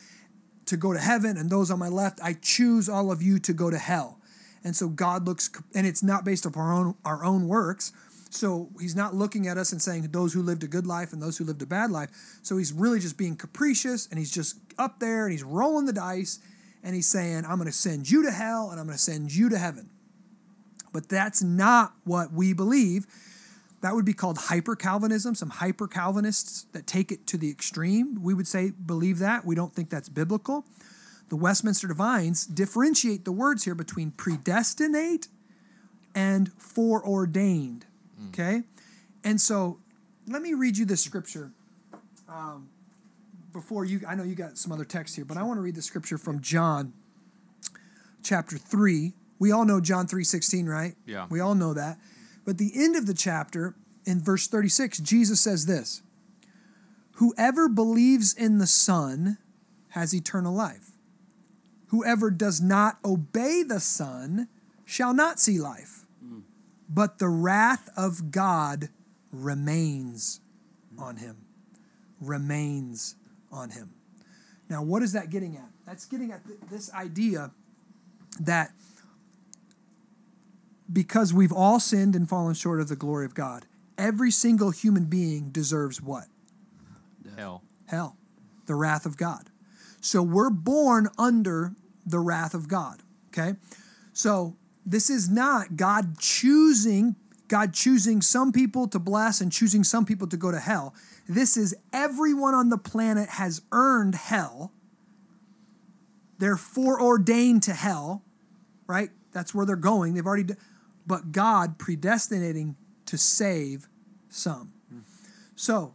[0.67, 3.53] to go to heaven, and those on my left, I choose all of you to
[3.53, 4.19] go to hell.
[4.63, 7.93] And so God looks, and it's not based upon our own, our own works.
[8.31, 11.23] So he's not looking at us and saying those who lived a good life and
[11.23, 12.11] those who lived a bad life.
[12.43, 15.93] So he's really just being capricious and he's just up there and he's rolling the
[15.93, 16.39] dice
[16.83, 19.35] and he's saying, I'm going to send you to hell and I'm going to send
[19.35, 19.89] you to heaven.
[20.93, 23.07] But that's not what we believe.
[23.81, 28.23] That would be called hyper Calvinism, some hyper Calvinists that take it to the extreme.
[28.23, 29.45] We would say, believe that.
[29.45, 30.65] We don't think that's biblical.
[31.29, 35.29] The Westminster Divines differentiate the words here between predestinate
[36.15, 37.85] and foreordained.
[38.29, 38.63] Okay?
[39.25, 39.79] And so
[40.27, 41.53] let me read you this scripture
[42.29, 42.69] um,
[43.53, 44.01] before you.
[44.07, 46.19] I know you got some other text here, but I want to read the scripture
[46.19, 46.93] from John
[48.23, 49.15] chapter 3.
[49.39, 50.97] We all know John 3:16, right?
[51.07, 51.27] Yeah.
[51.31, 51.99] We all know that.
[52.45, 56.03] But the end of the chapter in verse 36, Jesus says this:
[57.13, 59.39] Whoever believes in the Son
[59.91, 60.93] has eternal life.
[61.89, 64.49] Whoever does not obey the Son
[64.85, 66.05] shall not see life,
[66.89, 68.89] but the wrath of God
[69.31, 70.41] remains
[70.99, 71.45] on him.
[72.21, 73.17] Remains
[73.53, 73.91] on him.
[74.69, 75.71] Now, what is that getting at?
[75.87, 77.53] That's getting at th- this idea
[78.41, 78.73] that
[80.91, 85.05] because we've all sinned and fallen short of the glory of God, every single human
[85.05, 86.27] being deserves what?
[87.37, 87.63] Hell.
[87.87, 88.17] hell,
[88.67, 89.51] the wrath of God.
[90.01, 91.75] So we're born under
[92.05, 93.03] the wrath of God.
[93.29, 93.57] Okay?
[94.13, 94.57] So
[94.91, 97.17] this is not God choosing
[97.49, 100.95] God choosing some people to bless and choosing some people to go to hell.
[101.27, 104.73] This is everyone on the planet has earned hell.
[106.39, 108.23] They're foreordained to hell,
[108.87, 109.11] right?
[109.33, 110.15] That's where they're going.
[110.15, 110.55] They've already,
[111.07, 113.89] but God predestinating to save
[114.29, 114.73] some.
[115.57, 115.95] So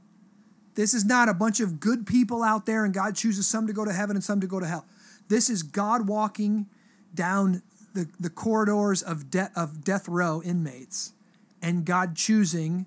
[0.76, 3.74] this is not a bunch of good people out there and God chooses some to
[3.74, 4.86] go to heaven and some to go to hell.
[5.30, 6.68] This is God walking
[7.14, 7.62] down
[7.94, 11.14] the, the corridors of, de- of death row inmates
[11.62, 12.86] and God choosing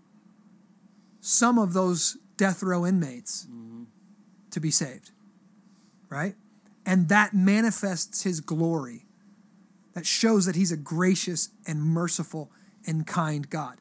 [1.21, 3.85] some of those death row inmates mm-hmm.
[4.51, 5.11] to be saved.
[6.09, 6.35] Right?
[6.85, 9.07] And that manifests his glory.
[9.95, 12.51] That shows that he's a gracious and merciful
[12.87, 13.79] and kind God.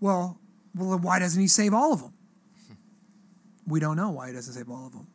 [0.00, 0.38] Well,
[0.74, 2.12] well, then why doesn't he save all of them?
[3.66, 5.06] We don't know why he doesn't save all of them.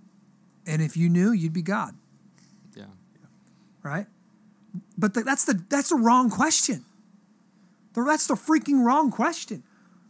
[0.68, 1.96] And if you knew, you'd be God,
[2.76, 2.86] Yeah.
[3.82, 4.06] right?
[4.98, 6.86] But the, that's the that's the wrong question.
[7.94, 9.64] The- That's the freaking wrong question.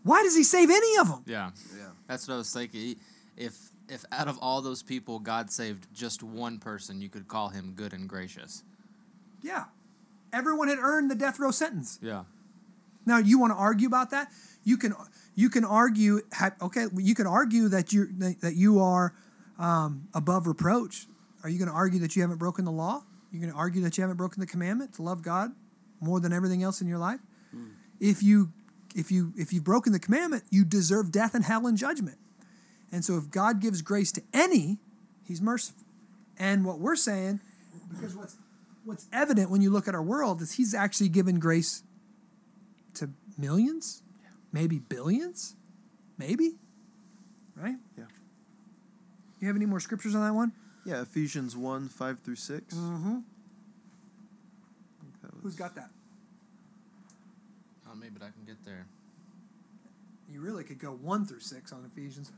[0.04, 1.24] Why does he save any of them?
[1.26, 1.52] Yeah.
[1.78, 1.88] Yeah.
[2.08, 2.96] That's what I was thinking.
[3.36, 3.58] If
[3.90, 7.74] if out of all those people God saved just one person, you could call him
[7.76, 8.64] good and gracious.
[9.42, 9.66] Yeah,
[10.32, 12.00] everyone had earned the death row sentence.
[12.02, 12.24] Yeah.
[13.06, 14.32] Now, you want to argue about that?
[14.64, 14.94] You can
[15.36, 16.22] you can argue.
[16.62, 18.08] Okay, you can argue that you
[18.40, 19.14] that you are
[19.60, 21.08] um, above reproach.
[21.44, 23.04] Are you going to argue that you haven't broken the law?
[23.34, 25.52] You're going to argue that you haven't broken the commandment to love God
[26.00, 27.20] more than everything else in your life.
[27.52, 27.70] Hmm.
[28.00, 28.54] If you
[28.96, 32.20] if you if you've broken the commandment, you deserve death and hell and judgment.
[32.92, 34.78] And so, if God gives grace to any,
[35.28, 35.84] He's merciful.
[36.38, 37.40] And what we're saying,
[37.90, 38.36] because what's
[38.86, 41.82] what's evident when you look at our world is He's actually given grace
[42.96, 44.04] to millions,
[44.52, 45.56] maybe billions,
[46.20, 46.54] maybe,
[47.56, 47.78] right?
[47.98, 48.04] Yeah.
[49.40, 50.52] You have any more scriptures on that one?
[50.86, 52.74] Yeah, Ephesians 1 5 through 6.
[52.76, 53.16] Mm-hmm.
[55.24, 55.90] Was- Who's got that?
[57.90, 58.86] Oh, maybe I can get there.
[60.32, 62.32] You really could go one through six on Ephesians.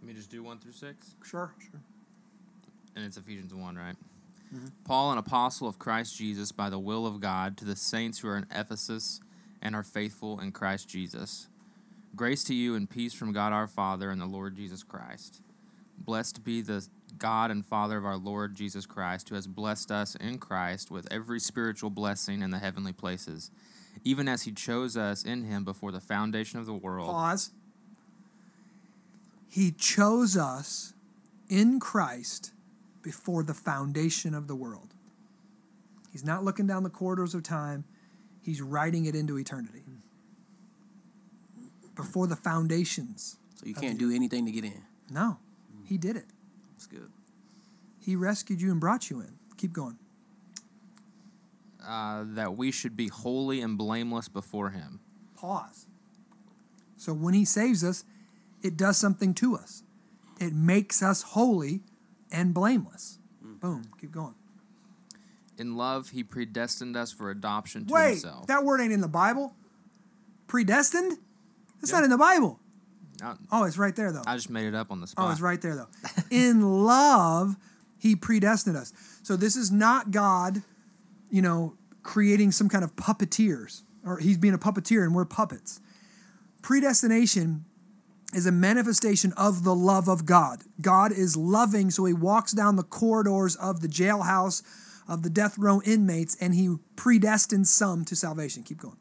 [0.00, 1.14] Let me just do one through six.
[1.24, 1.80] Sure, sure.
[2.94, 3.96] And it's Ephesians 1, right?
[4.84, 8.28] Paul, an apostle of Christ Jesus by the will of God, to the saints who
[8.28, 9.20] are in Ephesus
[9.60, 11.48] and are faithful in Christ Jesus.
[12.16, 15.42] Grace to you and peace from God our Father and the Lord Jesus Christ.
[15.98, 16.86] Blessed be the
[17.18, 21.06] God and Father of our Lord Jesus Christ, who has blessed us in Christ with
[21.10, 23.50] every spiritual blessing in the heavenly places,
[24.02, 27.10] even as he chose us in him before the foundation of the world.
[27.10, 27.50] Pause.
[29.46, 30.94] He chose us
[31.50, 32.52] in Christ
[33.02, 34.94] before the foundation of the world.
[36.10, 37.84] He's not looking down the corridors of time,
[38.40, 39.85] he's writing it into eternity.
[41.96, 43.38] Before the foundations.
[43.56, 44.82] So you can't do anything to get in.
[45.10, 45.38] No,
[45.84, 46.26] he did it.
[46.72, 47.10] That's good.
[47.98, 49.32] He rescued you and brought you in.
[49.56, 49.98] Keep going.
[51.86, 55.00] Uh, that we should be holy and blameless before Him.
[55.36, 55.86] Pause.
[56.96, 58.04] So when he saves us,
[58.62, 59.82] it does something to us.
[60.40, 61.82] It makes us holy
[62.32, 63.18] and blameless.
[63.40, 63.84] Boom.
[64.00, 64.34] Keep going.
[65.58, 68.46] In love, He predestined us for adoption to Wait, Himself.
[68.48, 69.54] that word ain't in the Bible.
[70.46, 71.18] Predestined?
[71.80, 71.98] That's Yeah.
[71.98, 72.60] not in the Bible.
[73.50, 74.22] Oh, it's right there though.
[74.26, 75.28] I just made it up on the spot.
[75.28, 75.88] Oh, it's right there though.
[76.30, 77.56] In love,
[77.98, 78.92] he predestined us.
[79.22, 80.62] So this is not God,
[81.30, 85.80] you know, creating some kind of puppeteers, or he's being a puppeteer and we're puppets.
[86.62, 87.64] Predestination
[88.34, 90.62] is a manifestation of the love of God.
[90.80, 94.62] God is loving, so he walks down the corridors of the jailhouse
[95.08, 98.62] of the death row inmates and he predestines some to salvation.
[98.62, 98.96] Keep going.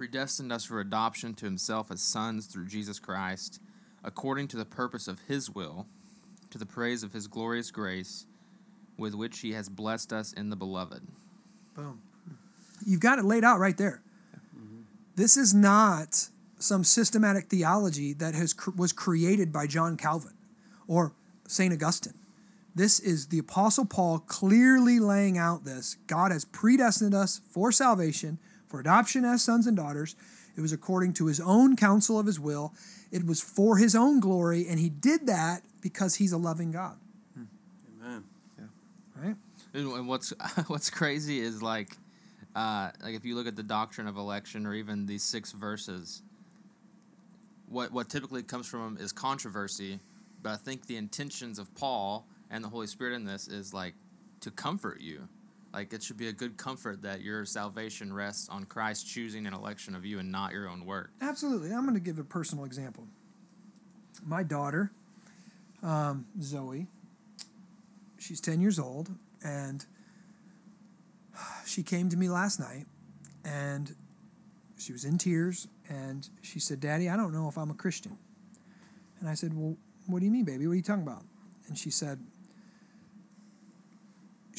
[0.00, 3.60] Predestined us for adoption to himself as sons through Jesus Christ,
[4.02, 5.86] according to the purpose of his will,
[6.48, 8.24] to the praise of his glorious grace,
[8.96, 11.06] with which he has blessed us in the beloved.
[11.74, 12.00] Boom.
[12.86, 14.00] You've got it laid out right there.
[14.56, 14.84] Mm-hmm.
[15.16, 20.32] This is not some systematic theology that has was created by John Calvin
[20.88, 21.12] or
[21.46, 21.74] St.
[21.74, 22.14] Augustine.
[22.74, 25.98] This is the Apostle Paul clearly laying out this.
[26.06, 28.38] God has predestined us for salvation,
[28.70, 30.14] for adoption as sons and daughters.
[30.56, 32.72] It was according to his own counsel of his will.
[33.10, 36.96] It was for his own glory, and he did that because he's a loving God.
[37.36, 38.24] Amen.
[38.58, 38.64] Yeah.
[39.22, 39.36] Right?
[39.74, 40.30] And and what's
[40.68, 41.96] what's crazy is like,
[42.54, 46.22] uh, like if you look at the doctrine of election or even these six verses,
[47.68, 50.00] what what typically comes from them is controversy.
[50.42, 53.94] But I think the intentions of Paul and the Holy Spirit in this is like
[54.40, 55.28] to comfort you.
[55.72, 59.54] Like it should be a good comfort that your salvation rests on Christ choosing an
[59.54, 61.12] election of you and not your own work.
[61.20, 61.72] Absolutely.
[61.72, 63.06] I'm going to give a personal example.
[64.26, 64.90] My daughter,
[65.82, 66.88] um, Zoe,
[68.18, 69.10] she's 10 years old,
[69.44, 69.86] and
[71.64, 72.86] she came to me last night,
[73.44, 73.94] and
[74.76, 78.18] she was in tears, and she said, Daddy, I don't know if I'm a Christian.
[79.20, 80.66] And I said, Well, what do you mean, baby?
[80.66, 81.22] What are you talking about?
[81.68, 82.18] And she said,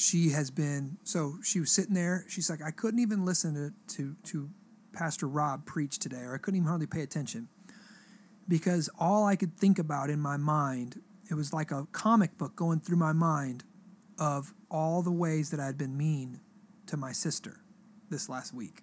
[0.02, 2.24] she has been so she was sitting there.
[2.28, 4.50] She's like i couldn't even listen to, to to
[4.92, 7.48] pastor rob preach today or i couldn't even hardly pay attention.
[8.48, 12.56] Because all i could think about in my mind it was like a comic book
[12.56, 13.64] going through my mind
[14.18, 16.40] of all the ways that i'd been mean
[16.86, 17.60] to my sister
[18.10, 18.82] this last week.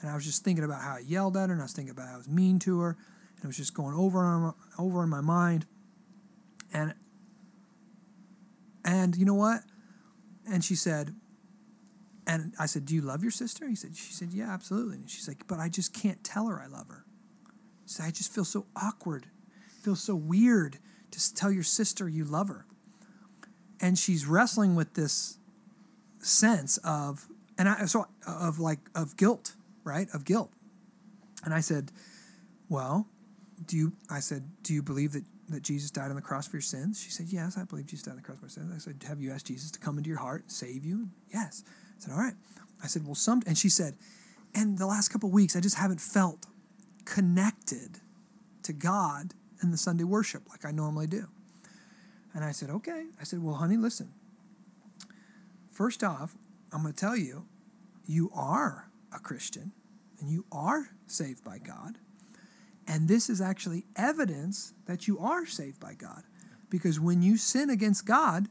[0.00, 1.92] And i was just thinking about how i yelled at her and i was thinking
[1.92, 2.98] about how i was mean to her
[3.36, 5.66] and it was just going over and over in my mind.
[6.72, 6.94] And
[8.84, 9.62] and you know what
[10.46, 11.14] and she said,
[12.26, 13.68] and I said, Do you love your sister?
[13.68, 14.96] He said, She said, Yeah, absolutely.
[14.96, 17.04] And she's like, But I just can't tell her I love her.
[17.86, 19.26] She I just feel so awkward.
[19.82, 20.78] feel so weird
[21.12, 22.66] to tell your sister you love her.
[23.80, 25.38] And she's wrestling with this
[26.18, 29.54] sense of, and I so of like of guilt,
[29.84, 30.08] right?
[30.12, 30.50] Of guilt.
[31.44, 31.92] And I said,
[32.68, 33.06] Well,
[33.64, 36.56] do you I said, Do you believe that that Jesus died on the cross for
[36.56, 37.00] your sins?
[37.00, 38.72] She said, Yes, I believe Jesus died on the cross for my sins.
[38.74, 41.08] I said, Have you asked Jesus to come into your heart, and save you?
[41.32, 41.64] Yes.
[41.66, 42.34] I said, All right.
[42.82, 43.96] I said, Well, some, and she said,
[44.54, 46.46] And the last couple weeks, I just haven't felt
[47.04, 48.00] connected
[48.64, 51.26] to God in the Sunday worship like I normally do.
[52.34, 53.06] And I said, Okay.
[53.20, 54.12] I said, Well, honey, listen.
[55.70, 56.34] First off,
[56.72, 57.46] I'm going to tell you,
[58.06, 59.72] you are a Christian
[60.20, 61.98] and you are saved by God.
[62.86, 66.22] And this is actually evidence that you are saved by God.
[66.70, 68.48] Because when you sin against God,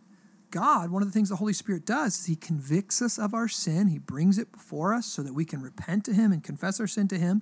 [0.52, 3.48] God, one of the things the Holy Spirit does is He convicts us of our
[3.48, 3.88] sin.
[3.88, 6.88] He brings it before us so that we can repent to Him and confess our
[6.88, 7.41] sin to Him,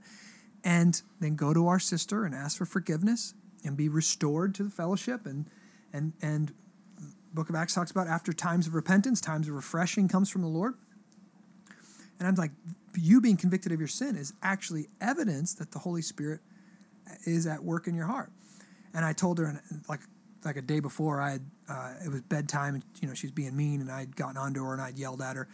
[0.64, 4.72] and then go to our sister and ask for forgiveness and be restored to the
[4.72, 5.26] fellowship.
[5.26, 5.48] And
[5.92, 6.54] and and
[7.34, 10.48] Book of Acts talks about after times of repentance, times of refreshing comes from the
[10.48, 10.76] Lord.
[12.20, 12.52] And I'm like,
[12.96, 16.42] you being convicted of your sin is actually evidence that the Holy Spirit
[17.26, 18.32] is at work in your heart.
[18.94, 20.02] And I told her, and like
[20.44, 23.32] like a day before, I had uh, it was bedtime, and you know she was
[23.32, 25.48] being mean, and I'd gotten onto her and I'd yelled at her,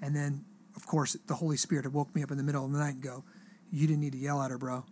[0.00, 0.44] and then
[0.76, 2.94] of course the Holy Spirit had woke me up in the middle of the night
[2.94, 3.24] and go,
[3.70, 4.84] "You didn't need to yell at her, bro."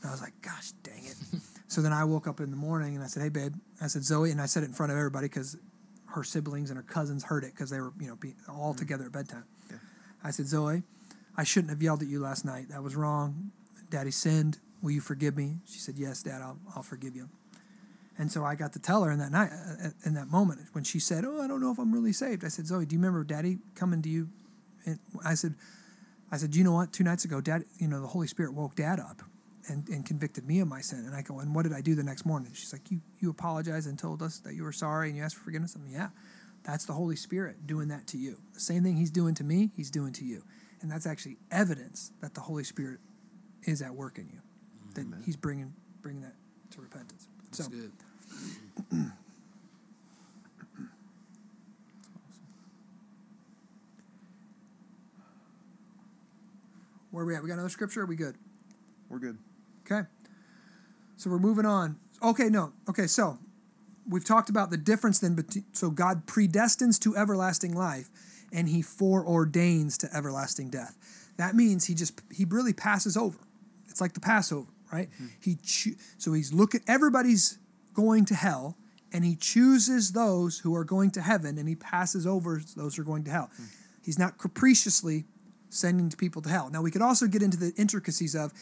[0.00, 1.16] And I was like, "Gosh, dang it!"
[1.68, 4.04] so then I woke up in the morning and I said, "Hey, babe," I said
[4.04, 5.56] Zoe, and I said it in front of everybody because
[6.06, 9.04] her siblings and her cousins heard it because they were you know be, all together
[9.04, 9.44] at bedtime.
[10.22, 10.82] I said, Zoe,
[11.36, 12.68] I shouldn't have yelled at you last night.
[12.68, 13.52] That was wrong.
[13.88, 14.58] Daddy sinned.
[14.82, 15.58] Will you forgive me?
[15.66, 17.28] She said, Yes, Dad, I'll, I'll forgive you.
[18.18, 20.84] And so I got to tell her in that night, uh, in that moment, when
[20.84, 23.00] she said, "Oh, I don't know if I'm really saved." I said, "Zoe, do you
[23.00, 24.28] remember Daddy coming to you?"
[24.84, 25.54] And I said,
[26.30, 26.92] "I said, you know what?
[26.92, 29.22] Two nights ago, Dad, you know, the Holy Spirit woke Dad up,
[29.68, 31.04] and, and convicted me of my sin.
[31.06, 32.50] And I go, and what did I do the next morning?
[32.52, 35.36] She's like, you you apologized and told us that you were sorry and you asked
[35.36, 35.74] for forgiveness.
[35.74, 36.08] I'm yeah,
[36.62, 38.38] that's the Holy Spirit doing that to you.
[38.54, 40.44] The same thing He's doing to me, He's doing to you,
[40.80, 43.00] and that's actually evidence that the Holy Spirit
[43.62, 44.40] is at work in you,
[44.94, 45.72] that He's bringing
[46.02, 46.34] bringing that
[46.72, 47.28] to repentance.
[47.44, 47.92] That's so good.
[57.10, 57.42] where are we at?
[57.42, 58.02] We got another scripture?
[58.02, 58.36] Are we good?
[59.08, 59.38] We're good.
[59.90, 60.06] Okay.
[61.16, 61.98] So we're moving on.
[62.22, 62.72] Okay, no.
[62.88, 63.38] Okay, so
[64.08, 68.08] we've talked about the difference then between so God predestines to everlasting life
[68.52, 70.96] and he foreordains to everlasting death.
[71.36, 73.38] That means he just he really passes over.
[73.88, 75.08] It's like the Passover, right?
[75.16, 75.26] Hmm.
[75.40, 77.58] He choo- so he's looking everybody's
[77.94, 78.76] going to hell
[79.12, 83.02] and he chooses those who are going to heaven and he passes over those who
[83.02, 83.50] are going to hell.
[83.56, 83.64] Hmm.
[84.02, 85.24] He's not capriciously
[85.68, 86.70] sending people to hell.
[86.70, 88.52] Now we could also get into the intricacies of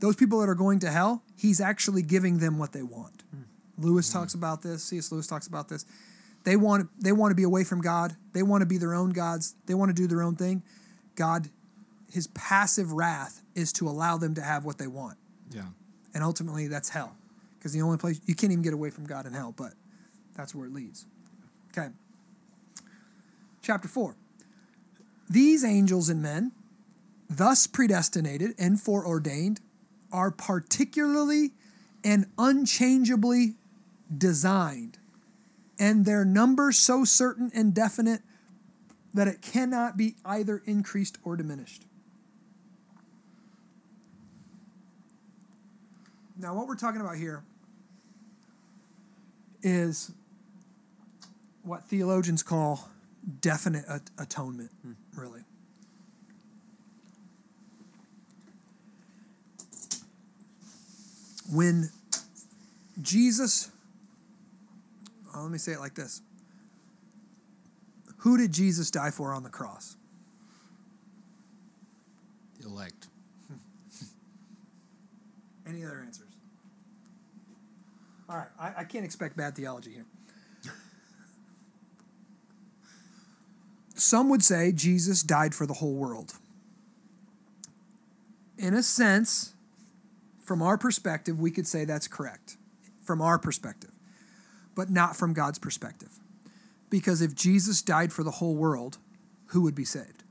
[0.00, 3.22] those people that are going to hell, he's actually giving them what they want.
[3.30, 3.42] Hmm.
[3.78, 5.10] Lewis talks about this, C.S.
[5.10, 5.86] Lewis talks about this.
[6.44, 8.16] They want they want to be away from God.
[8.32, 9.54] They want to be their own gods.
[9.66, 10.62] They want to do their own thing.
[11.16, 11.50] God
[12.10, 15.16] his passive wrath is to allow them to have what they want.
[15.50, 15.66] Yeah.
[16.14, 17.16] And ultimately that's hell.
[17.58, 19.74] Because the only place you can't even get away from God in hell, but
[20.34, 21.06] that's where it leads.
[21.76, 21.88] Okay.
[23.62, 24.16] Chapter 4.
[25.28, 26.52] These angels and men,
[27.28, 29.60] thus predestinated and foreordained,
[30.12, 31.52] are particularly
[32.02, 33.54] and unchangeably
[34.16, 34.98] designed,
[35.78, 38.22] and their number so certain and definite
[39.12, 41.84] that it cannot be either increased or diminished.
[46.40, 47.42] Now, what we're talking about here
[49.62, 50.10] is
[51.62, 52.88] what theologians call
[53.42, 54.92] definite at- atonement, hmm.
[55.14, 55.42] really.
[61.52, 61.90] When
[63.02, 63.70] Jesus,
[65.36, 66.22] oh, let me say it like this
[68.18, 69.96] Who did Jesus die for on the cross?
[72.60, 73.08] The elect.
[75.66, 76.29] Any other answers?
[78.30, 80.06] All right, I, I can't expect bad theology here.
[83.96, 86.34] Some would say Jesus died for the whole world.
[88.56, 89.54] In a sense,
[90.38, 92.56] from our perspective, we could say that's correct,
[93.02, 93.90] from our perspective,
[94.74, 96.20] but not from God's perspective.
[96.88, 98.98] Because if Jesus died for the whole world,
[99.46, 100.22] who would be saved?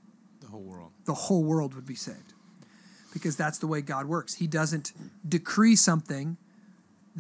[0.41, 0.91] The whole world.
[1.05, 2.33] the whole world would be saved.
[3.13, 4.35] Because that's the way God works.
[4.35, 4.93] He doesn't
[5.27, 6.38] decree something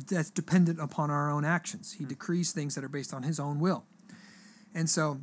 [0.07, 1.93] that's dependent upon our own actions.
[1.93, 2.09] He hmm.
[2.09, 3.85] decrees things that are based on his own will.
[4.73, 5.21] And so,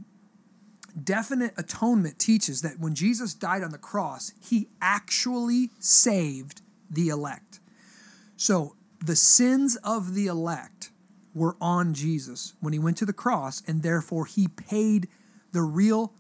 [1.03, 7.61] definite atonement teaches that when Jesus died on the cross, he actually saved the elect.
[8.37, 10.91] So, the sins of the elect
[11.35, 15.09] were on Jesus when he went to the cross, and therefore he paid
[15.53, 16.15] the real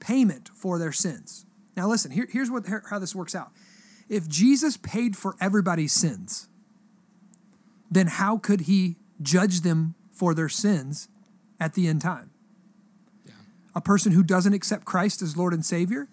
[0.00, 1.46] payment for their sins.
[1.76, 3.52] Now, listen, here, here's what, how this works out.
[4.08, 6.48] If Jesus paid for everybody's sins,
[7.90, 11.08] then how could he judge them for their sins
[11.60, 12.30] at the end time?
[13.26, 13.34] Yeah.
[13.74, 16.08] A person who doesn't accept Christ as Lord and Savior,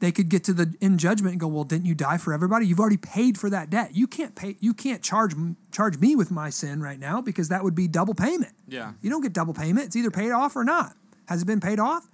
[0.00, 2.66] they could get to the in judgment and go, "Well, didn't you die for everybody?
[2.66, 3.94] You've already paid for that debt.
[3.94, 4.56] You can't pay.
[4.58, 5.34] You can't charge
[5.72, 8.54] charge me with my sin right now because that would be double payment.
[8.66, 8.92] Yeah.
[9.02, 9.86] You don't get double payment.
[9.86, 10.94] It's either paid off or not.
[11.26, 12.08] Has it been paid off?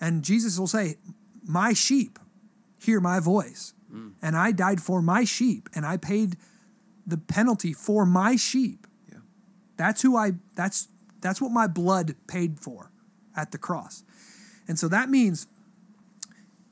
[0.00, 0.96] And Jesus will say,
[1.44, 2.18] My sheep
[2.78, 3.72] hear my voice.
[3.92, 4.12] Mm.
[4.20, 6.36] And I died for my sheep, and I paid
[7.06, 8.86] the penalty for my sheep.
[9.10, 9.18] Yeah.
[9.76, 10.88] That's who I that's
[11.20, 12.90] that's what my blood paid for
[13.36, 14.02] at the cross.
[14.68, 15.46] And so that means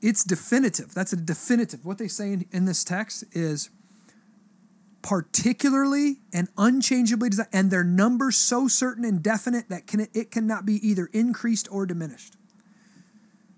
[0.01, 0.93] it's definitive.
[0.93, 1.85] That's a definitive.
[1.85, 3.69] What they say in, in this text is
[5.01, 10.65] particularly and unchangeably designed, and their numbers so certain and definite that can, it cannot
[10.65, 12.35] be either increased or diminished.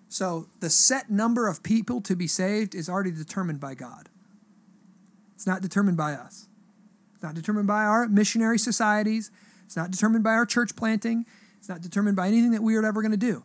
[0.09, 4.09] So the set number of people to be saved is already determined by God.
[5.35, 6.47] It's not determined by us.
[7.17, 9.31] It's not determined by our missionary societies.
[9.65, 11.25] It's not determined by our church planting.
[11.57, 13.43] It's not determined by anything that we are ever going to do.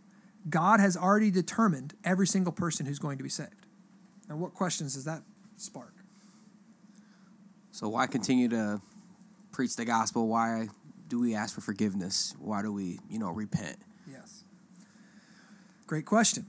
[0.50, 3.64] God has already determined every single person who's going to be saved.
[4.28, 5.22] Now, what questions does that
[5.56, 5.94] spark?
[7.70, 8.82] So why continue to
[9.52, 10.28] preach the gospel?
[10.28, 10.68] Why
[11.08, 12.34] do we ask for forgiveness?
[12.38, 13.78] Why do we, you know, repent?
[14.06, 14.44] Yes.
[15.86, 16.44] Great question.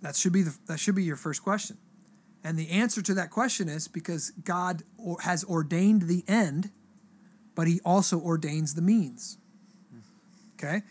[0.00, 1.76] That should be the, that should be your first question.
[2.46, 4.84] And the answer to that question is because God
[5.22, 6.70] has ordained the end,
[7.56, 9.38] but he also ordains the means.
[10.54, 10.82] Okay?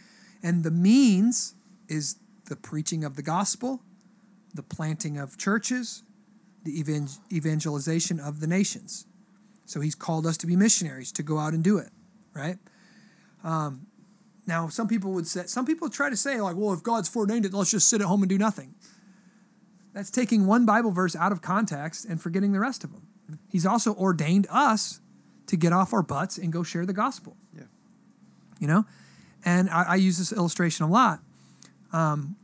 [0.44, 1.56] And the means
[1.88, 2.18] is
[2.50, 3.80] the preaching of the gospel,
[4.54, 6.04] the planting of churches,
[6.66, 9.06] the evang- evangelization of the nations.
[9.66, 11.92] So he's called us to be missionaries to go out and do it,
[12.34, 12.58] right?
[13.46, 13.88] Um,
[14.46, 17.46] now, some people would say, some people try to say, like, well, if God's foreordained
[17.46, 18.76] it, let's just sit at home and do nothing.
[19.96, 23.08] That's taking one Bible verse out of context and forgetting the rest of them.
[23.50, 25.00] He's also ordained us
[25.48, 27.38] to get off our butts and go share the gospel.
[27.56, 27.64] Yeah.
[28.60, 28.86] You know?
[29.46, 31.22] And I, I use this illustration a lot.
[31.94, 32.36] Um,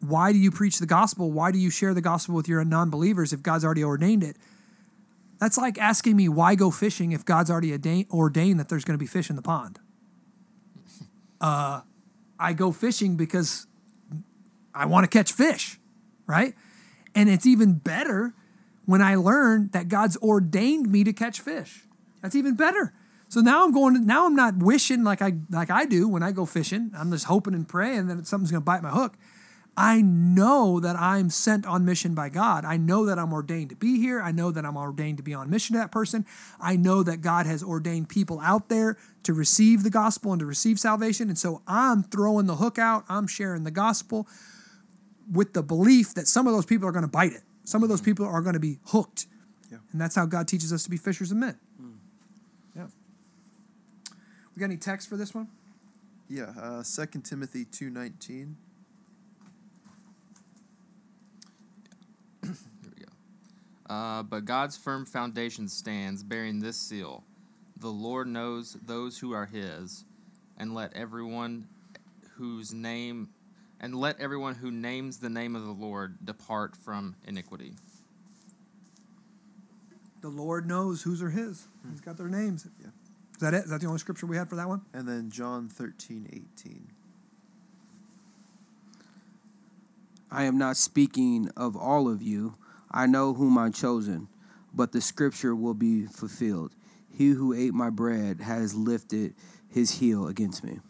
[0.00, 1.30] why do you preach the gospel?
[1.30, 4.36] Why do you share the gospel with your non believers if God's already ordained it?
[5.38, 8.98] That's like asking me why go fishing if God's already ordained, ordained that there's going
[8.98, 9.78] to be fish in the pond.
[11.38, 11.82] Uh,
[12.40, 13.66] I go fishing because
[14.76, 15.80] I want to catch fish,
[16.26, 16.54] right?
[17.14, 18.34] And it's even better
[18.84, 21.84] when I learn that God's ordained me to catch fish.
[22.22, 22.92] That's even better.
[23.28, 24.06] So now I'm going.
[24.06, 26.92] Now I'm not wishing like I like I do when I go fishing.
[26.96, 29.16] I'm just hoping and praying that something's going to bite my hook.
[29.78, 32.64] I know that I'm sent on mission by God.
[32.64, 34.22] I know that I'm ordained to be here.
[34.22, 36.24] I know that I'm ordained to be on mission to that person.
[36.58, 40.46] I know that God has ordained people out there to receive the gospel and to
[40.46, 41.28] receive salvation.
[41.28, 43.04] And so I'm throwing the hook out.
[43.08, 44.26] I'm sharing the gospel
[45.30, 47.42] with the belief that some of those people are going to bite it.
[47.64, 49.26] Some of those people are going to be hooked.
[49.70, 49.78] Yeah.
[49.92, 51.58] And that's how God teaches us to be fishers of men.
[52.76, 52.86] Yeah.
[54.54, 55.48] We got any text for this one?
[56.28, 58.54] Yeah, uh, 2 Timothy 2.19.
[62.42, 62.54] Here
[62.84, 63.94] we go.
[63.94, 67.22] Uh, but God's firm foundation stands, bearing this seal:
[67.76, 70.04] The Lord knows those who are His,
[70.58, 71.68] and let everyone
[72.36, 73.30] whose name,
[73.80, 77.74] and let everyone who names the name of the Lord depart from iniquity.
[80.20, 81.66] The Lord knows whose are His.
[81.82, 81.90] Hmm.
[81.90, 82.66] He's got their names.
[82.80, 82.88] Yeah.
[83.34, 83.64] Is that it?
[83.64, 84.82] Is that the only scripture we had for that one?
[84.92, 86.86] And then John 13.18.
[90.30, 92.56] I am not speaking of all of you.
[92.90, 94.28] I know whom I've chosen,
[94.74, 96.72] but the scripture will be fulfilled.
[97.10, 99.34] He who ate my bread has lifted
[99.68, 100.80] his heel against me.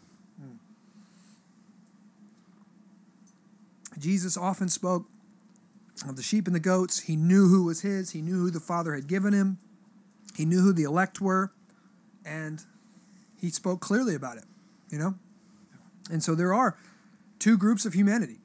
[3.97, 5.05] Jesus often spoke
[6.07, 7.01] of the sheep and the goats.
[7.01, 9.57] He knew who was his, he knew who the Father had given him,
[10.35, 11.51] he knew who the elect were,
[12.25, 12.63] and
[13.39, 14.45] he spoke clearly about it,
[14.89, 15.15] you know?
[16.11, 16.77] And so there are
[17.39, 18.39] two groups of humanity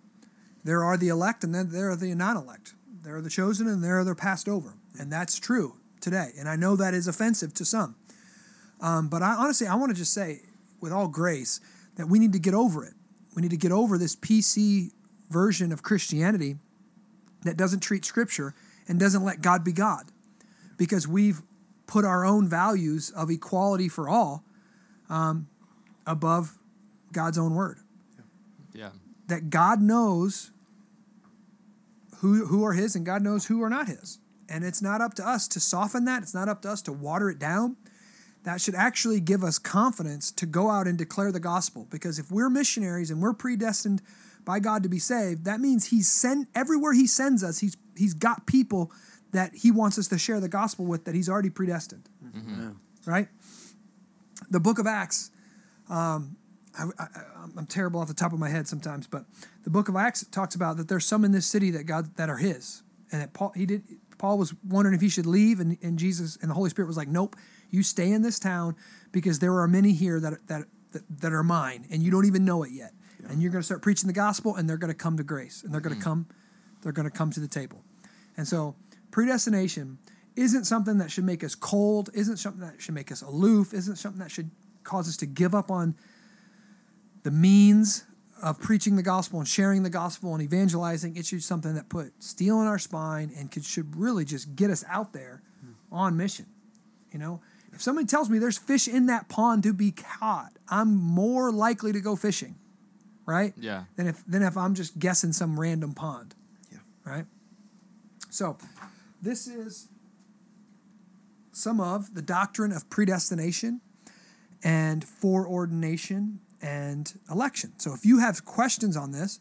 [0.65, 2.75] there are the elect, and then there are the non elect.
[3.03, 4.75] There are the chosen, and there are the passed over.
[4.99, 6.31] And that's true today.
[6.39, 7.97] And I know that is offensive to some.
[8.81, 10.43] Um, but I honestly, I want to just say,
[10.81, 11.61] with all grace,
[11.97, 12.95] that we need to get over it.
[13.35, 14.93] We need to get over this PC
[15.33, 16.57] version of Christianity
[17.43, 18.55] that doesn't treat Scripture
[18.87, 20.05] and doesn't let God be God.
[20.77, 21.43] Because we've
[21.87, 24.45] put our own values of equality for all
[25.09, 25.49] um,
[26.07, 26.59] above
[27.13, 27.79] God's own word.
[28.75, 28.91] Yeah.
[29.29, 30.51] That God knows
[32.19, 34.19] who, who are His and God knows who are not His.
[34.49, 36.93] And it's not up to us to soften that, it's not up to us to
[36.93, 37.77] water it down.
[38.45, 41.87] That should actually give us confidence to go out and declare the gospel.
[41.91, 44.03] Because if we're missionaries and we're predestined
[44.45, 48.15] by God to be saved, that means He's sent everywhere He sends us, He's He's
[48.15, 48.91] got people
[49.33, 52.09] that He wants us to share the gospel with that He's already predestined.
[53.07, 53.29] Right?
[54.51, 55.31] The book of Acts,
[55.89, 56.37] um,
[56.79, 57.07] I, I,
[57.57, 59.25] I'm terrible off the top of my head sometimes, but
[59.65, 62.29] the book of Acts talks about that there's some in this city that God that
[62.29, 63.83] are His, and that Paul he did.
[64.19, 66.97] Paul was wondering if he should leave, and, and Jesus and the Holy Spirit was
[66.97, 67.35] like, "Nope,
[67.71, 68.77] you stay in this town
[69.11, 72.45] because there are many here that that that, that are mine, and you don't even
[72.45, 72.93] know it yet.
[73.29, 75.63] And you're going to start preaching the gospel, and they're going to come to grace,
[75.63, 76.11] and they're going to mm-hmm.
[76.11, 76.27] come,
[76.83, 77.85] they're going to come to the table.
[78.37, 78.75] And so,
[79.11, 79.99] predestination
[80.35, 83.97] isn't something that should make us cold, isn't something that should make us aloof, isn't
[83.97, 84.51] something that should
[84.83, 85.95] cause us to give up on
[87.23, 88.05] the means
[88.43, 91.17] of preaching the gospel and sharing the gospel and evangelizing.
[91.17, 94.57] It should be something that put steel in our spine and could, should really just
[94.57, 95.95] get us out there hmm.
[95.95, 96.47] on mission.
[97.13, 97.41] You know,
[97.73, 101.93] if somebody tells me there's fish in that pond to be caught, I'm more likely
[101.93, 102.57] to go fishing,
[103.27, 103.53] right?
[103.57, 103.85] Yeah.
[103.97, 106.35] Than if than if I'm just guessing some random pond.
[106.71, 106.79] Yeah.
[107.05, 107.27] Right.
[108.31, 108.57] So,
[109.21, 109.89] this is
[111.53, 113.81] some of the doctrine of predestination
[114.65, 117.73] and foreordination and election.
[117.79, 119.39] So, if you have questions on this,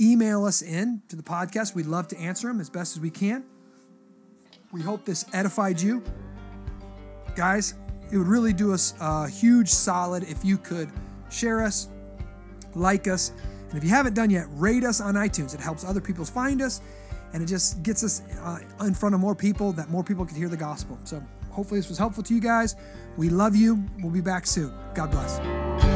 [0.00, 1.74] email us in to the podcast.
[1.74, 3.44] We'd love to answer them as best as we can.
[4.72, 6.02] We hope this edified you.
[7.34, 7.74] Guys,
[8.10, 10.90] it would really do us a huge solid if you could
[11.30, 11.88] share us,
[12.74, 13.32] like us,
[13.68, 15.54] and if you haven't done yet, rate us on iTunes.
[15.54, 16.80] It helps other people find us,
[17.32, 20.36] and it just gets us uh, in front of more people that more people can
[20.36, 20.98] hear the gospel.
[21.04, 22.76] So hopefully this was helpful to you guys.
[23.16, 23.84] We love you.
[24.02, 24.72] We'll be back soon.
[24.94, 25.91] God bless.